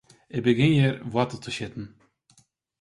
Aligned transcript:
Ik 0.35 0.43
begjin 0.43 0.71
hjir 0.77 0.95
woartel 1.11 1.39
te 1.41 1.51
sjitten. 1.55 1.85